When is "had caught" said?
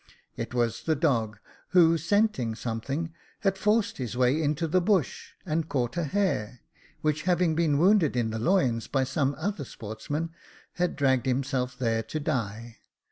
5.65-5.95